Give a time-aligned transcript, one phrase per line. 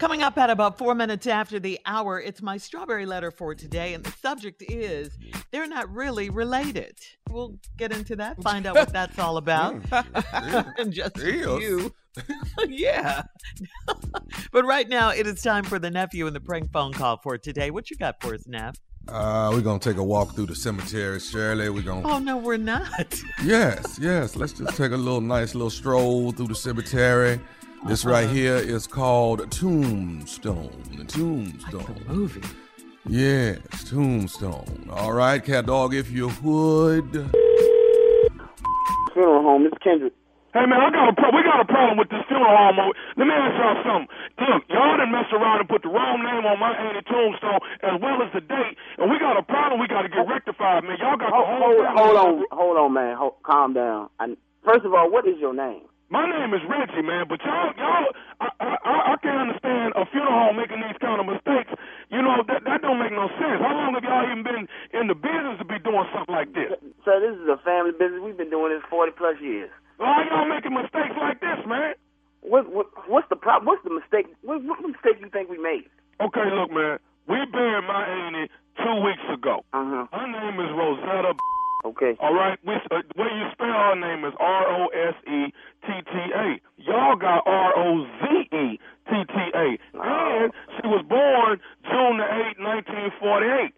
[0.00, 3.92] Coming up at about four minutes after the hour, it's my strawberry letter for today,
[3.92, 5.10] and the subject is
[5.50, 6.98] they're not really related.
[7.28, 9.76] We'll get into that, find out what that's all about.
[10.78, 11.92] and just you.
[12.66, 13.24] yeah.
[14.50, 17.36] but right now, it is time for the nephew and the prank phone call for
[17.36, 17.70] today.
[17.70, 18.76] What you got for us, Neff?
[19.06, 21.68] Uh, we're gonna take a walk through the cemetery, Shirley.
[21.68, 22.08] We're gonna.
[22.08, 23.20] Oh no, we're not.
[23.44, 24.34] Yes, yes.
[24.34, 27.38] Let's just take a little nice little stroll through the cemetery.
[27.86, 28.34] This right uh-huh.
[28.34, 30.82] here is called Tombstone.
[30.96, 32.04] The Tombstone.
[32.06, 32.46] movie.
[33.08, 33.58] Yes,
[33.88, 34.88] Tombstone.
[34.92, 37.10] All right, cat dog, if you would.
[39.14, 40.12] Funeral home, Miss Kendrick.
[40.52, 42.92] Hey man, I got a pro- we got a problem with this funeral home.
[43.16, 44.10] Let me ask y'all something.
[44.44, 48.00] Look, y'all done messed around and put the wrong name on my auntie tombstone as
[48.02, 49.80] well as the date, and we got a problem.
[49.80, 50.98] We got to get rectified, man.
[50.98, 53.16] Y'all got the whole Hold, hold on, hold on, man.
[53.16, 54.10] Hold, calm down.
[54.18, 54.36] I,
[54.66, 55.86] first of all, what is your name?
[56.10, 58.06] My name is Reggie, man, but y'all, y'all,
[58.42, 61.70] I, I, I- can't understand a funeral home making these kind of mistakes.
[62.08, 63.60] You know that that don't make no sense.
[63.60, 64.64] How long have y'all even been
[64.96, 66.72] in the business to be doing something like this?
[67.04, 68.24] So this is a family business.
[68.24, 69.68] We've been doing this forty plus years.
[70.00, 71.94] Why y'all making mistakes like this, man?
[72.40, 73.68] What, what what's the problem?
[73.68, 74.32] What's the mistake?
[74.40, 75.84] What, what mistake you think we made?
[76.18, 76.96] Okay, look, man,
[77.28, 78.48] we buried my auntie
[78.80, 79.60] two weeks ago.
[79.76, 80.16] Uh huh.
[80.16, 81.36] Her name is Rosetta.
[81.84, 82.16] Okay.
[82.20, 85.52] All right, we, uh, the way you spell her name is R O S E
[85.90, 86.60] T T A.
[86.78, 88.78] Y'all got R O Z E
[89.10, 89.66] T T A,
[89.98, 91.58] and she was born
[91.90, 93.74] June the eighth, nineteen forty eight.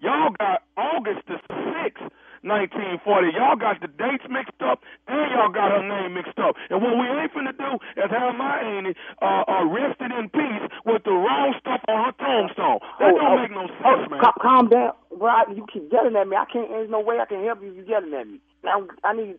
[0.00, 1.38] Y'all got August the
[1.82, 2.04] sixth,
[2.44, 3.30] nineteen forty.
[3.34, 6.54] Y'all got the dates mixed up, and y'all got her name mixed up.
[6.70, 10.66] And what we ain't finna do is have my auntie uh, uh, rested in peace
[10.86, 12.78] with the wrong stuff on her tombstone.
[13.00, 14.20] That Oh, don't oh, make no oh, sense, man.
[14.40, 15.32] calm down, bro.
[15.54, 16.36] You keep yelling at me.
[16.36, 16.70] I can't.
[16.70, 17.72] There's no way I can help you.
[17.72, 18.40] You yelling at me.
[18.64, 19.36] Now I need.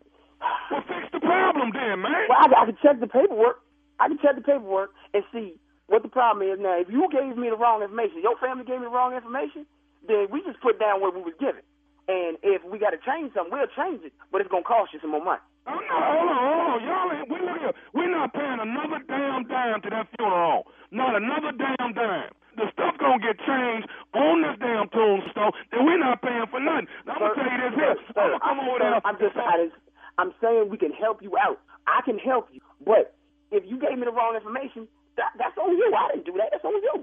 [0.71, 2.27] Well, fix the problem then, man.
[2.29, 3.61] Well, I, I can check the paperwork.
[3.99, 5.57] I can check the paperwork and see
[5.87, 6.59] what the problem is.
[6.59, 9.65] Now, if you gave me the wrong information, your family gave me the wrong information,
[10.07, 11.63] then we just put down what we was given.
[12.07, 14.99] And if we got to change something, we'll change it, but it's gonna cost you
[15.01, 15.43] some more money.
[15.67, 16.79] Oh, no, hold on, hold on.
[16.87, 17.75] Y'all ain't, we look here.
[17.91, 20.71] We're not paying another damn dime to that funeral.
[20.91, 22.31] Not another damn dime.
[22.55, 23.85] The stuff gonna get changed
[24.15, 26.87] on this damn tombstone, and we're not paying for nothing.
[27.05, 27.95] Now, I'm gonna tell you this here.
[28.15, 29.01] I'm gonna come over there.
[29.03, 29.75] I'm just, I just,
[30.17, 31.59] I'm saying we can help you out.
[31.87, 33.15] I can help you, but
[33.51, 35.87] if you gave me the wrong information, that, that's on you.
[35.95, 36.49] I didn't do that.
[36.51, 36.93] That's on you.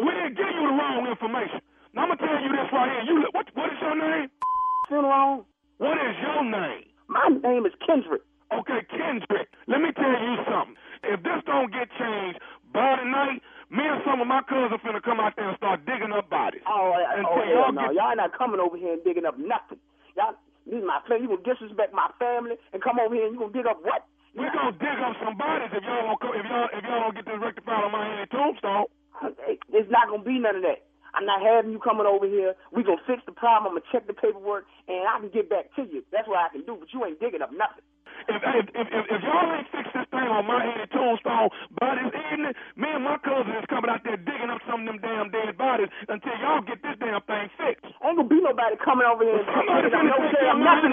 [0.00, 1.60] We didn't give you the wrong information.
[1.92, 3.04] Now I'm gonna tell you this right here.
[3.04, 3.46] You what?
[3.54, 4.30] What is your name?
[4.88, 5.46] Funeral.
[5.78, 6.84] What is your name?
[7.08, 8.22] My name is Kendrick.
[8.52, 9.48] Okay, Kendrick.
[9.66, 10.74] Let me tell you something.
[11.04, 12.38] If this don't get changed
[12.72, 15.86] by tonight, me and some of my cousins are finna come out there and start
[15.86, 16.62] digging up bodies.
[16.66, 17.82] Oh, oh y'all no.
[17.90, 19.78] get- Y'all not coming over here and digging up nothing.
[20.16, 20.34] Y'all,
[20.70, 21.02] this is my.
[21.10, 24.06] You gonna disrespect my family and come over here and you gonna dig up what?
[24.38, 27.26] We gonna dig up some bodies if y'all don't if y'all if y'all don't get
[27.26, 28.86] this rectified on my Annie tombstone.
[29.74, 30.86] It's not gonna be none of that.
[31.14, 32.54] I'm not having you coming over here.
[32.72, 33.72] We gonna fix the problem.
[33.72, 36.04] I'm gonna check the paperwork and I can get back to you.
[36.12, 36.76] That's what I can do.
[36.78, 37.84] But you ain't digging up nothing.
[38.28, 41.48] If if if, if, if y'all ain't fix this thing on my Annie tombstone
[41.80, 44.86] by this evening, me and my cousin is coming out there digging up some of
[44.86, 47.86] them damn dead bodies until y'all get this damn thing fixed.
[48.04, 50.92] Ain't gonna be nobody coming over here and Somebody no finna take damn nothing.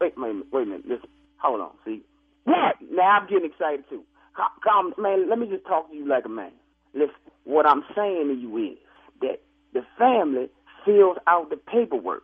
[0.00, 0.46] Wait, wait, minute.
[0.52, 0.86] Wait a minute.
[0.88, 1.10] Listen.
[1.42, 1.72] Hold on.
[1.84, 2.02] See.
[2.44, 2.76] What?
[2.90, 4.04] Now I'm getting excited too.
[4.64, 5.28] Calm, man.
[5.28, 6.52] Let me just talk to you like a man.
[6.94, 7.20] Listen.
[7.44, 8.78] What I'm saying to you is
[9.20, 9.40] that
[9.72, 10.48] the family
[10.84, 12.22] fills out the paperwork,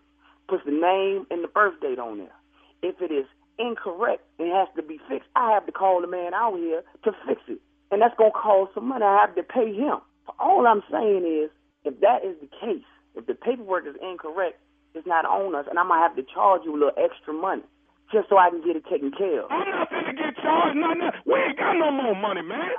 [0.48, 2.34] puts the name and the birth date on there.
[2.82, 3.26] If it is
[3.58, 7.12] incorrect it has to be fixed, I have to call the man out here to
[7.26, 7.58] fix it,
[7.90, 9.04] and that's gonna cost some money.
[9.04, 9.98] I have to pay him.
[10.38, 11.50] All I'm saying is,
[11.84, 12.86] if that is the case,
[13.16, 14.60] if the paperwork is incorrect,
[14.94, 17.64] it's not on us, and I'm gonna have to charge you a little extra money
[18.12, 19.50] just so I can get it taken care of.
[19.50, 21.10] I'm not going to get charged nothing.
[21.26, 22.72] We ain't got no more money, man.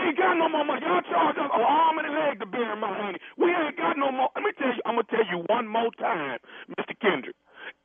[0.00, 0.80] Ain't got no more money.
[0.86, 3.18] Y'all charge us an arm and a leg to bury my honey.
[3.36, 4.30] We ain't got no more.
[4.34, 4.82] Let me tell you.
[4.86, 6.38] I'm gonna tell you one more time,
[6.72, 6.98] Mr.
[7.00, 7.36] Kendrick.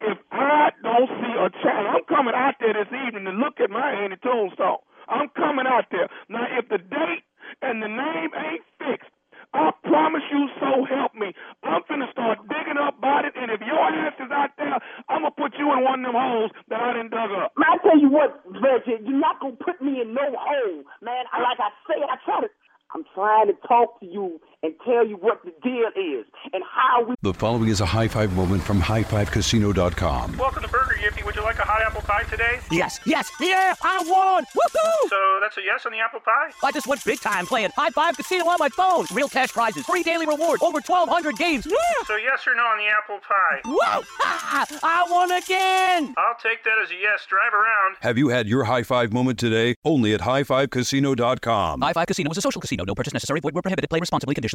[0.01, 3.69] If I don't see a child, I'm coming out there this evening to look at
[3.69, 4.79] my Annie tombstone.
[5.07, 6.09] I'm coming out there.
[6.29, 7.23] Now, if the date
[7.62, 9.12] and the name ain't fixed,
[9.53, 11.33] I promise you, so help me.
[11.63, 15.31] I'm finna start digging up bodies, and if your ass is out there, I'm gonna
[15.38, 17.53] put you in one of them holes that I done dug up.
[17.57, 21.25] Man, I tell you what, Reggie, you're not gonna put me in no hole, man.
[21.33, 22.50] I, like I say, I try to.
[22.95, 27.03] I'm trying to talk to you and tell you what the deal is and how
[27.03, 27.15] we.
[27.21, 30.38] The following is a high five moment from highfivecasino.com.
[30.38, 31.23] Welcome to Burger Yippee.
[31.23, 32.59] Would you like a hot apple pie today?
[32.71, 34.44] Yes, yes, yeah, I won!
[34.45, 35.09] Woohoo!
[35.09, 36.50] So that's a yes on the apple pie?
[36.63, 39.06] I just went big time playing High Five Casino on my phone.
[39.13, 41.67] Real cash prizes, free daily rewards, over 1,200 games.
[41.67, 41.75] Yeah!
[42.07, 43.62] So yes or no on the apple pie?
[43.65, 44.01] Whoa!
[44.21, 46.15] Ah, I won again!
[46.17, 47.25] I'll take that as a yes.
[47.29, 47.97] Drive around.
[48.01, 49.75] Have you had your high five moment today?
[49.85, 51.81] Only at highfivecasino.com.
[51.81, 52.83] High Five Casino is a social casino.
[52.83, 53.39] No purchase necessary.
[53.41, 53.89] Void where prohibited.
[53.89, 54.33] Play responsibly.
[54.35, 54.55] Conditions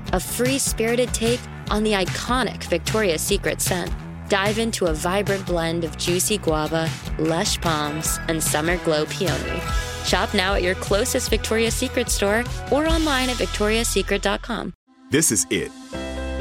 [0.11, 1.39] a free spirited take
[1.69, 3.91] on the iconic Victoria's Secret scent.
[4.29, 6.89] Dive into a vibrant blend of juicy guava,
[7.19, 9.61] lush palms, and summer glow peony.
[10.05, 14.73] Shop now at your closest Victoria's Secret store or online at victoriassecret.com.
[15.09, 15.71] This is it.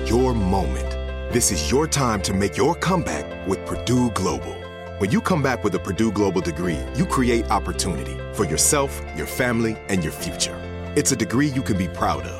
[0.08, 0.88] Your moment.
[1.32, 4.54] This is your time to make your comeback with Purdue Global.
[4.98, 9.26] When you come back with a Purdue Global degree, you create opportunity for yourself, your
[9.26, 10.56] family, and your future.
[10.96, 12.39] It's a degree you can be proud of,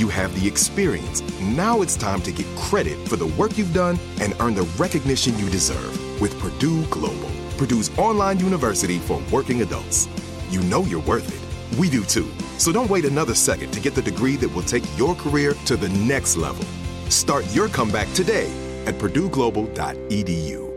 [0.00, 1.22] you have the experience.
[1.40, 5.38] Now it's time to get credit for the work you've done and earn the recognition
[5.38, 10.08] you deserve with Purdue Global, Purdue's online university for working adults.
[10.48, 11.78] You know you're worth it.
[11.78, 12.28] We do too.
[12.58, 15.76] So don't wait another second to get the degree that will take your career to
[15.76, 16.64] the next level.
[17.10, 18.50] Start your comeback today
[18.86, 20.70] at purdueglobal.edu.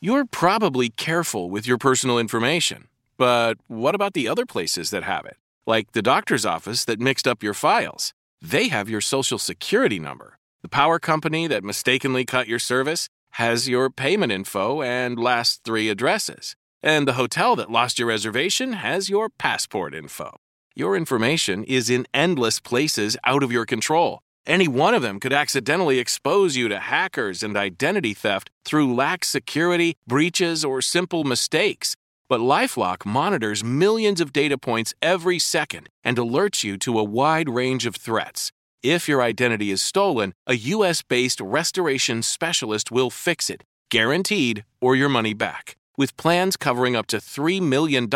[0.00, 2.86] You're probably careful with your personal information,
[3.16, 5.36] but what about the other places that have it?
[5.68, 8.14] Like the doctor's office that mixed up your files.
[8.40, 10.38] They have your social security number.
[10.62, 15.90] The power company that mistakenly cut your service has your payment info and last three
[15.90, 16.56] addresses.
[16.82, 20.38] And the hotel that lost your reservation has your passport info.
[20.74, 24.20] Your information is in endless places out of your control.
[24.46, 29.28] Any one of them could accidentally expose you to hackers and identity theft through lax
[29.28, 31.94] security, breaches, or simple mistakes.
[32.28, 37.48] But Lifelock monitors millions of data points every second and alerts you to a wide
[37.48, 38.52] range of threats.
[38.82, 44.94] If your identity is stolen, a US based restoration specialist will fix it, guaranteed, or
[44.94, 45.76] your money back.
[45.96, 48.08] With plans covering up to $3 million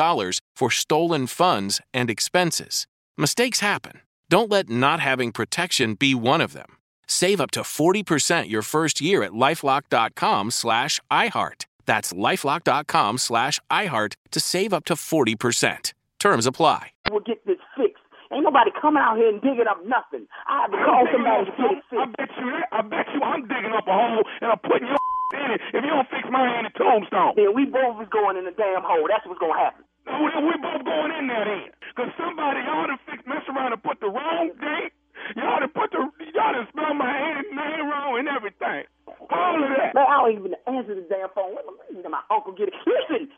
[0.55, 2.87] for stolen funds and expenses.
[3.17, 4.01] Mistakes happen.
[4.29, 6.77] Don't let not having protection be one of them.
[7.07, 11.65] Save up to 40% your first year at lifelock.com slash iHeart.
[11.87, 15.93] That's lifelock.com slash iHeart to save up to 40%.
[16.19, 16.91] Terms apply.
[17.11, 18.03] We'll get this fixed.
[18.33, 20.25] Ain't nobody coming out here and digging up nothing.
[20.49, 22.67] I have to call somebody to get it I bet you that.
[22.73, 24.97] I bet you I'm digging up a hole and I'm putting your
[25.45, 27.37] in it if you don't fix mine in the tombstone.
[27.37, 29.05] Then we both is going in the damn hole.
[29.05, 29.85] That's what's gonna happen.
[30.07, 31.71] No, we, we both going in there then.
[31.93, 34.97] Because somebody, y'all done fix, mess around and put the wrong date.
[35.37, 38.89] Y'all done put the, y'all done spell my name, name wrong and everything.
[39.33, 39.95] All of that.
[39.95, 41.55] Man, I don't even answer the damn phone.
[41.57, 42.75] Let me- let my uncle get it.
[42.87, 43.29] Listen,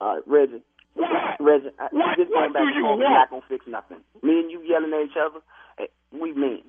[0.00, 0.62] uh, Reggie.
[0.94, 1.10] What?
[1.40, 2.16] Reggie, I, What?
[2.16, 2.98] this What going back do you want?
[3.00, 3.98] We're not gonna fix nothing.
[4.22, 5.40] Me and you yelling at each other,
[5.78, 6.64] eh, we mean.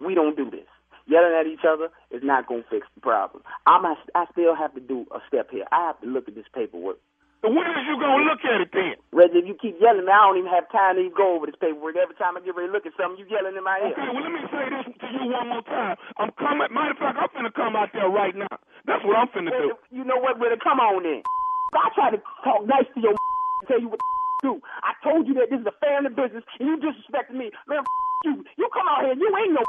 [0.00, 0.66] We don't do this.
[1.06, 3.42] Yelling at each other is not gonna fix the problem.
[3.66, 3.84] I'm.
[3.86, 5.64] I still have to do a step here.
[5.72, 6.98] I have to look at this paperwork.
[7.42, 8.94] So when is you gonna look at it then?
[9.10, 11.58] Reggie, if you keep yelling, I don't even have time to even go over this
[11.58, 11.98] paperwork.
[11.98, 13.98] Every time I get ready to look at something, you yelling in my ear.
[13.98, 15.98] Okay, well let me say this to you one more time.
[16.22, 16.70] I'm coming.
[16.70, 18.54] Matter of fact, I'm finna come out there right now.
[18.86, 19.74] That's what I'm finna do.
[19.74, 20.54] Well, You know what, brother?
[20.62, 21.26] Come on then.
[21.74, 23.98] I try to talk nice to your and tell you what
[24.46, 24.52] to do.
[24.86, 27.50] I told you that this is a family business, and you disrespected me.
[27.66, 27.82] Man,
[28.24, 28.46] you.
[28.54, 29.66] You come out here, you ain't no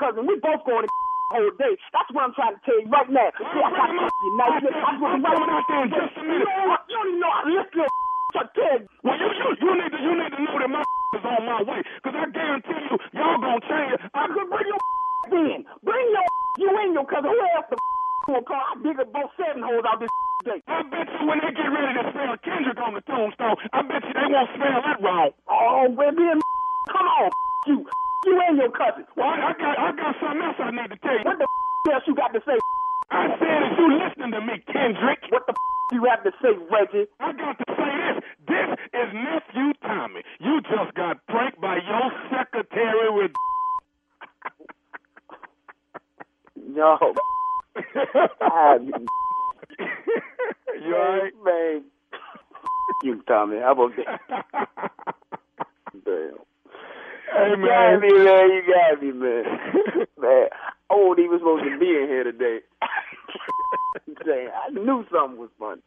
[0.00, 0.24] cousin.
[0.24, 0.90] We both going to
[1.30, 1.74] whole day.
[1.94, 3.30] That's what I'm trying to tell you right now.
[3.38, 5.06] See, I got to talk you.
[5.06, 6.50] I'm going right there just a minute.
[6.50, 6.76] You?
[6.90, 7.88] Don't even know I lift your
[8.30, 8.86] I tell you.
[9.02, 10.82] Well, you, you, you need to you need to know that my
[11.18, 14.00] is on my way, cause I guarantee you, y'all gonna change it.
[14.14, 14.78] I could bring your
[15.30, 16.26] Then bring your
[16.62, 17.30] you and your cousin.
[17.30, 17.76] Who else the
[18.26, 18.62] gonna call?
[18.62, 20.10] I dig both seven holes out this
[20.46, 20.62] day.
[20.68, 24.02] I bet you when they get ready to spell Kendrick on the tombstone, I bet
[24.06, 25.30] you they won't spell that wrong.
[25.50, 26.40] Oh, baby,
[26.88, 27.30] come on,
[27.66, 27.84] you,
[28.24, 29.04] you and your cousin.
[29.18, 31.24] Well, I, I got I got something else I need to tell you.
[31.26, 31.46] What the
[31.92, 32.56] else you got to say?
[33.10, 35.20] I said, is you listening to me, Kendrick?
[35.30, 35.54] What the
[35.92, 37.08] you have to say, Reggie?
[37.20, 38.24] I got to say this.
[38.48, 40.22] This is nephew Tommy.
[40.40, 43.32] You just got pranked by your secretary with.
[46.76, 46.98] Yo,
[48.42, 48.78] I,
[50.84, 51.34] you alright?
[51.44, 51.84] man.
[53.04, 53.58] You, Tommy.
[53.58, 54.20] How about that?
[56.04, 56.34] Damn.
[57.32, 58.50] Hey You got me, man.
[58.50, 59.44] You got me, man.
[60.20, 60.48] man,
[60.90, 62.60] I wasn't even supposed to be in here today.
[64.24, 65.80] Damn, I knew something was funny.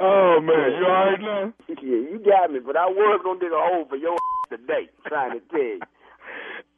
[0.00, 1.52] Oh man, you alright now?
[1.68, 1.76] Yeah,
[2.12, 4.16] you got me, but I was gonna dig a hole for your
[4.50, 5.80] today, trying to tell you.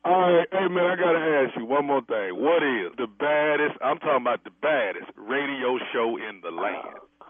[0.05, 2.35] All right, hey man, I gotta ask you one more thing.
[2.37, 3.79] What is the baddest?
[3.83, 6.99] I'm talking about the baddest radio show in the land.
[7.21, 7.25] Uh,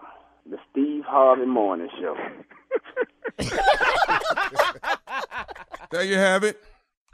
[0.51, 2.17] the Steve Harvey Morning Show.
[5.91, 6.59] There you have it.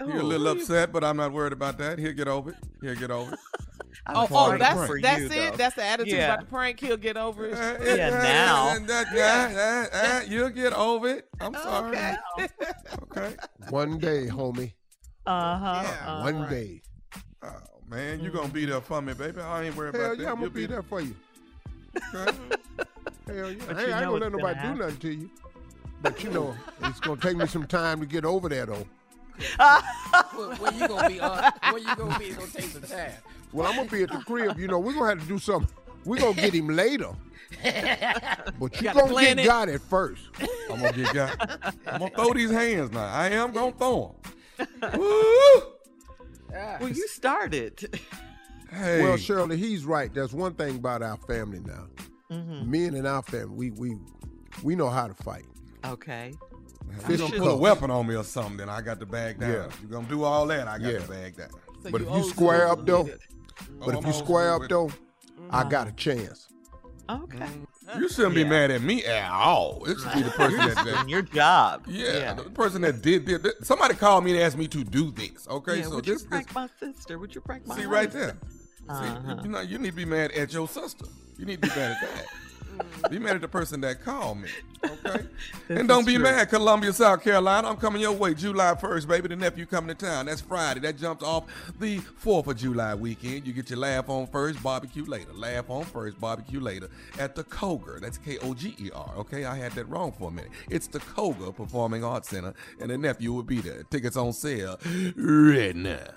[0.00, 1.98] You're a Oh, little upset, but I'm not worried about that.
[1.98, 2.56] He'll get over it.
[2.80, 3.38] He'll get over it.
[4.10, 5.02] Oh, part oh of that's prank.
[5.02, 5.50] that's you, it.
[5.50, 5.56] though.
[5.56, 6.34] That's the attitude Yeah.
[6.34, 6.80] about the prank.
[6.80, 7.54] He'll get over it.
[7.54, 8.76] Uh, yeah, uh, now.
[8.76, 11.28] And that, that, that, that, you'll get over it.
[11.40, 11.96] I'm sorry.
[11.96, 12.16] Okay.
[13.02, 13.36] Okay.
[13.70, 14.72] One day, homie.
[15.26, 15.82] Uh huh.
[15.82, 15.90] Yeah.
[15.90, 16.22] Uh-huh.
[16.22, 16.82] One day.
[17.42, 17.50] Oh
[17.88, 19.40] man, you're gonna be there for me, baby.
[19.40, 20.30] I ain't worried Hell about yeah, that.
[20.30, 21.14] I'm gonna be there for you.
[22.14, 22.36] Okay.
[23.26, 23.64] Hell yeah.
[23.66, 25.30] But I ain't, you I ain't gonna let nobody gonna do nothing to you.
[26.02, 28.86] But you know, it's gonna take me some time to get over there though.
[30.38, 31.20] where, where you gonna be?
[31.20, 32.26] Uh, where you gonna be?
[32.26, 33.12] It's gonna take some time.
[33.52, 34.58] Well, I'm gonna be at the crib.
[34.58, 35.68] You know, we're gonna have to do something.
[36.04, 37.10] We're gonna get him later.
[38.60, 39.46] But you Gotta gonna get it.
[39.46, 40.22] God at first.
[40.70, 41.74] I'm gonna get got.
[41.86, 43.06] I'm gonna throw these hands now.
[43.06, 44.14] I am gonna throw
[44.58, 44.90] them.
[44.98, 45.62] Woo!
[46.50, 48.00] Well, you started.
[48.70, 49.02] Hey.
[49.02, 50.12] Well, Shirley, he's right.
[50.12, 51.86] There's one thing about our family now.
[52.30, 52.70] Mm-hmm.
[52.70, 53.96] Men in our family, we we
[54.62, 55.46] we know how to fight.
[55.86, 56.34] Okay.
[56.96, 59.38] If you're gonna put a weapon on me or something, then I got to bag
[59.40, 59.50] down.
[59.50, 59.66] Yeah.
[59.82, 60.66] You gonna do all that?
[60.68, 60.98] I got Yeah.
[61.00, 61.48] to bag down.
[61.90, 63.08] but if you square up though,
[63.80, 64.90] but Oh, if you square school up with- though,
[65.50, 66.48] I got a chance.
[67.08, 67.46] Okay.
[67.96, 69.82] You shouldn't be mad at me at all.
[69.86, 71.84] It should be the person that, just that your job.
[71.86, 73.40] yeah, the person that did this.
[73.62, 75.46] Somebody called me and asked me to do this.
[75.48, 77.18] Okay, yeah, so would this, you prank my sister?
[77.18, 78.32] Would you prank my this see right there.
[78.32, 79.40] See, Uh-huh.
[79.42, 81.06] you know, you need to be mad at your sister.
[81.38, 82.26] You need to be mad at that.
[83.10, 84.48] Be mad at the person that called me.
[84.84, 85.24] Okay?
[85.68, 86.22] And don't be true.
[86.22, 87.68] mad, Columbia, South Carolina.
[87.68, 89.28] I'm coming your way July 1st, baby.
[89.28, 90.26] The nephew coming to town.
[90.26, 90.80] That's Friday.
[90.80, 91.44] That jumps off
[91.78, 93.46] the 4th of July weekend.
[93.46, 95.32] You get your laugh on first, barbecue later.
[95.34, 96.88] Laugh on first, barbecue later.
[97.18, 98.00] At the Koger.
[98.00, 99.12] That's K O G E R.
[99.18, 99.44] Okay?
[99.44, 100.52] I had that wrong for a minute.
[100.70, 103.82] It's the Koger Performing Arts Center, and the nephew will be there.
[103.90, 104.78] Tickets on sale
[105.16, 106.08] right now.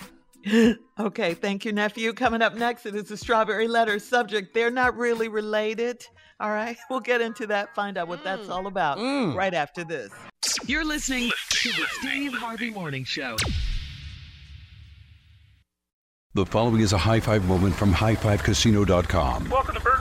[1.00, 2.14] Okay, thank you, nephew.
[2.14, 4.54] Coming up next, it is the strawberry letter subject.
[4.54, 6.06] They're not really related.
[6.42, 9.36] All right, we'll get into that, find out what that's all about Mm.
[9.36, 10.10] right after this.
[10.66, 13.38] You're listening to the Steve Harvey Morning Show.
[16.34, 19.50] The following is a high five moment from highfivecasino.com.
[19.50, 20.01] Welcome to Burger